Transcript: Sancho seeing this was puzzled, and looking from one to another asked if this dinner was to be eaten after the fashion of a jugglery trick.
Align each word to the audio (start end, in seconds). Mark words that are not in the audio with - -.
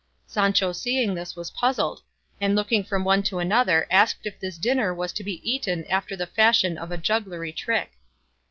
Sancho 0.25 0.71
seeing 0.71 1.13
this 1.13 1.35
was 1.35 1.51
puzzled, 1.51 2.01
and 2.39 2.55
looking 2.55 2.83
from 2.83 3.03
one 3.03 3.21
to 3.21 3.37
another 3.37 3.85
asked 3.91 4.25
if 4.25 4.39
this 4.39 4.57
dinner 4.57 4.95
was 4.95 5.13
to 5.13 5.23
be 5.23 5.47
eaten 5.47 5.85
after 5.91 6.15
the 6.15 6.25
fashion 6.25 6.75
of 6.75 6.91
a 6.91 6.97
jugglery 6.97 7.51
trick. 7.53 7.91